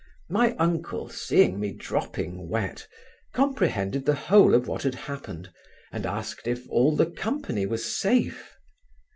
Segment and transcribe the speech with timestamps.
[0.31, 2.87] My uncle, seeing me dropping wet,
[3.35, 5.53] comprehended the whole of what had happened,
[5.91, 8.57] and asked if all the company was safe?